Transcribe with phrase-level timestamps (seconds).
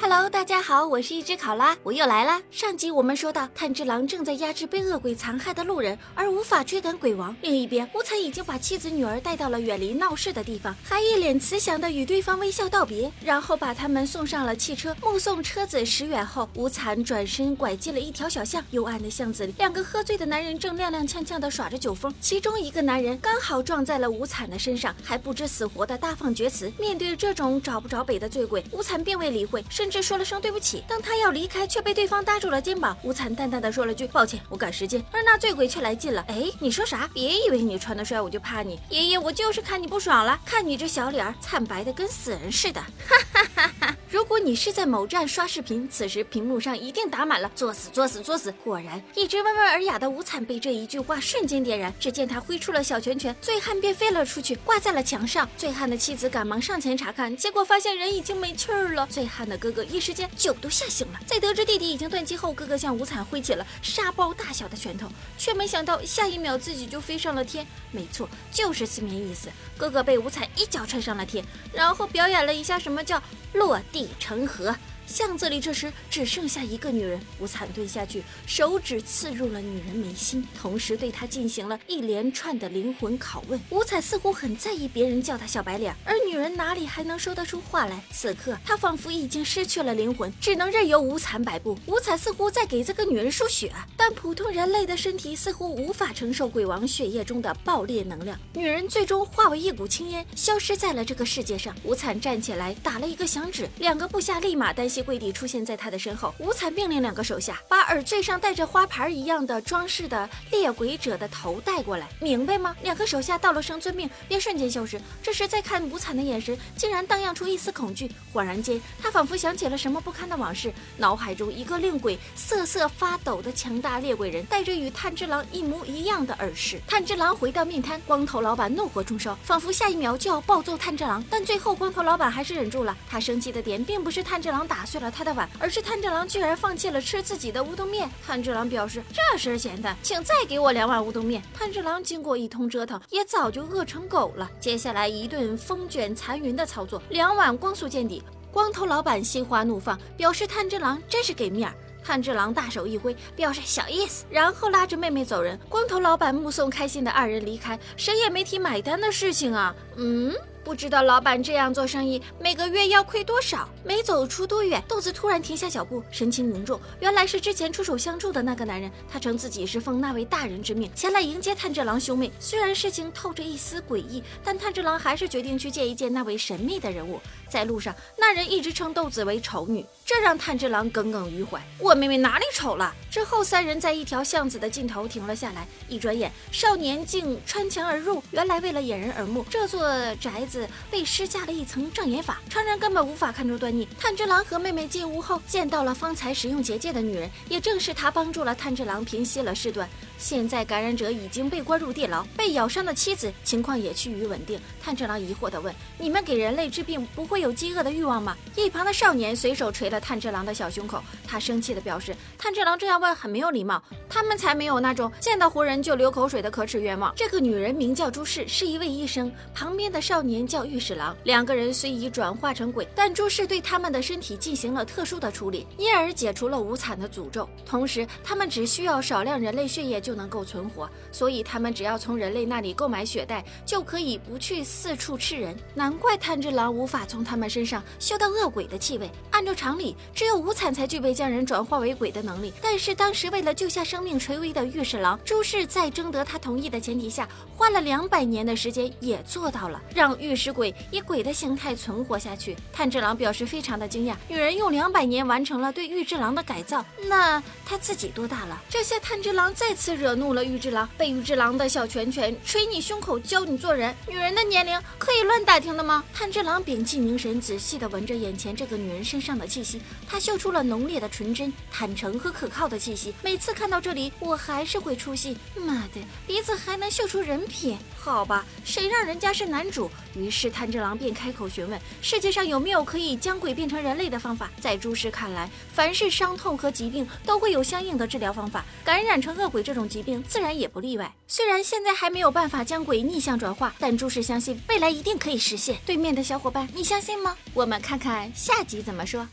[0.00, 2.40] Hello，大家好，我是一只考拉，我又来啦。
[2.52, 7.34] 上集我们说到，炭治郎正在压制被恶鬼残害的路人，而无法追赶鬼王。
[7.42, 14.96] 另一边，无惨已经把妻子女儿带到了远离闹市的地方，还一脸慈祥的与对方微笑道别，然后把他们送上了汽车。
[15.02, 26.72] 目送车子驶远后，无惨转身拐进了一条小巷，幽暗的巷子里，两个喝醉的男人正踉踉跄跄的耍着酒疯，其中一个男人刚好撞在了无惨的身上，还不知死活的大放厥词。
[26.78, 30.82] 面对这种找不着北的醉鬼，无惨并未理会，甚至说了声对不起。
[30.86, 32.96] 当他要离开，却被对方搭住了肩膀。
[33.02, 37.08] 无惨淡淡的说了句：“抱歉，我赶时间。”而那醉鬼却来劲了：“哎，你说啥？
[37.12, 38.78] 别以为你穿的帅，我就怕你。
[38.90, 40.38] 爷爷，我就是看你不爽了。
[40.44, 43.96] 看你这小脸儿，惨白的跟死人似的。”哈哈哈哈。
[44.10, 48.50] 如果你是在某站刷视频，此时屏幕上一定打满了“作死，作死，作死”。
[48.64, 51.92] 果然，一直温文尔雅的无惨被这一句话瞬间点燃。
[52.00, 55.46] 只见他挥出了小拳拳，醉汉便飞了出去，挂在了墙上。
[55.58, 59.06] 醉汉的妻子赶忙上前查看，结果发现人已经没气儿了。
[59.10, 61.20] 醉汉的哥哥一时间酒都吓醒了。
[61.26, 67.66] 在得知弟弟已经断气后，哥哥向无惨挥起了沙包大小的拳头，却没想到下一秒自己就飞上了天。
[67.90, 69.50] 没错，就是字面意思。
[69.76, 71.44] 哥哥被无惨一脚踹上了天，
[71.74, 74.74] 然后表演了一下什么叫落地已成河
[75.08, 83.58] 巷子里这时只剩下一个女人，无惨蹲下去，手指刺入了女人眉心，同时对她进行了一连串的灵魂拷问。
[83.70, 87.98] 无惨似乎很在意别人叫她小白脸，而女人哪里还能说得出话来？
[88.12, 91.78] 此刻她仿佛已经失去了灵魂，只能任由无惨摆布。
[91.86, 98.38] 无惨似乎在给这个女人输血，但普通人类的身体似乎无法承受鬼王血液中的爆裂能量。
[98.52, 101.74] 女人最终化为一股青烟，消失在了这个世界上。
[101.82, 105.08] 无惨站起来，打了一个响指，两个部下立马担心膝。
[105.08, 112.76] 跪地出现在他的身后，无惨命令两个手下把耳坠上带着花牌一样的装饰的猎鬼者的头带过来，明白吗？
[112.82, 115.00] 两个手下道了声遵命，便瞬间消失。
[115.22, 118.10] 这时再看无惨的眼神，竟然荡漾出一丝恐惧。
[118.34, 126.78] 恍然间，他仿佛想起了什么不堪的往事，脑海中一个令鬼瑟瑟发抖的强大猎鬼人，带着与炭治郎一模一样的耳饰。
[126.86, 131.24] 炭治郎回到面摊，光头老板怒火中烧，仿佛下一秒就要暴揍炭治郎。
[131.30, 138.08] 但最后光头老板还是忍住了，他生气的点并不是炭治郎打碎了他的碗，而是炭治郎居然放弃了吃自己的乌冬面。
[138.26, 144.50] 炭治郎表示：“这事儿简单，请再给我两碗乌冬面。”炭治郎经过一通折腾，也早就饿成狗了。
[144.58, 148.22] 接下来一顿风卷残云的操作，两碗光速见底。
[148.50, 151.74] 光头老板心花怒放，表示炭治郎真是给面儿。
[152.02, 155.58] 炭治郎大手一挥，表示小意思，然后拉着妹妹走人。
[155.68, 159.74] 光头老板目送开心的二人离开，谁也没提买单的事情啊。
[159.96, 160.34] 嗯。
[160.68, 163.66] 不知道老板这样做生意每个月要亏多少？
[163.82, 166.78] 没走出多远，豆子突然停下脚步，神情凝重。
[167.00, 168.92] 原来是之前出手相助的那个男人。
[169.10, 172.30] 他称自己是奉那位大人之命前来迎接炭治郎兄妹。
[172.38, 177.18] 虽然事情透着一丝诡异，但炭治郎还是决定去见一见那位神秘的人物。
[177.48, 181.58] 在路上，那人一直称豆子为丑女，这让炭治郎耿耿于怀。
[181.78, 182.94] 我妹妹哪里丑了？
[183.10, 185.66] 之后，三人在一条巷子的尽头停了下来。
[185.88, 188.22] 一转眼，少年竟穿墙而入。
[188.32, 190.57] 原来为了掩人耳目，这座宅子。
[190.90, 193.86] 被施加了一层障眼法，常人根本无法看出端倪。
[193.98, 199.88] 炭治郎和妹妹进屋后，见到了方才使用结界的女人，也正是她帮助了炭治郎平息了事端。
[200.16, 204.60] 现在感染者已经被关入地牢，被咬伤的妻子情况也趋于稳定。
[204.82, 221.14] 炭治郎疑惑地问：“你们给人类治病，不会有饥饿的欲望吗？”一旁的少年随手捶了炭治郎的小胸口，他生气地表示：“炭治郎这样问很没有礼貌，他们才没有那种见到活人就流口水的可耻愿望。”这个女人名叫朱氏，是一位医生，旁边的少年叫御史郎。
[221.24, 227.46] 两个人虽已转化成鬼，但朱氏对他们的身体进行了特殊的处理，因而解除了无惨的诅咒。
[227.66, 229.98] 同时，他们只需要少量人类血液。
[230.08, 235.54] 就能够存活，所以他们只要从人类那里购买血袋，就可以不去四处吃人。
[235.74, 239.10] 难怪炭治郎无法从他们身上嗅到恶鬼的气味。
[239.32, 242.54] 按照常理，只有无惨才具备将人转化为鬼的能力。
[242.62, 252.56] 但是当时为了救下生命垂危的御史郎朱氏，在征得他同意的前提下，花了两百年的时间也做到了，让御史鬼以鬼的形态存活下去。
[252.72, 258.58] 炭治郎表示非常的惊讶，女人用两百年完成了对玉之郎的改造，那他自己多大了？
[258.70, 259.98] 这下炭治郎再次。
[259.98, 263.92] 惹怒了玉之郎，被玉之郎的小拳拳捶你胸口，教你做人。
[264.06, 266.04] 女人的年龄可以乱打听的吗？
[266.14, 273.12] 炭治郎屏气凝神，仔细的闻着眼前这个女人身上的气息，他嗅出了浓烈的纯真、坦诚和可靠的气息。
[273.22, 275.36] 每次看到这里，我还是会出戏。
[275.56, 277.76] 妈的，鼻子还能嗅出人品？
[277.96, 279.90] 好吧，谁让人家是男主？
[280.18, 284.50] 于是炭治郎便开口询问：世界上有没有可以将鬼变成人类的方法？
[284.60, 289.88] 在诸氏看来，凡是伤痛和疾病都会有相应的治疗方法，感染成恶鬼这种。
[289.88, 291.10] 疾病自然也不例外。
[291.26, 295.78] 虽然现在还没有办法将鬼逆向转化，但朱氏相信未来一定可以实现。
[295.86, 297.34] 对面的小伙伴，你相信吗？
[297.54, 299.26] 我们看看下集怎么说。